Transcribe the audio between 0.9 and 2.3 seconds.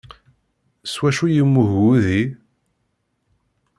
S wacu yemmug wudi?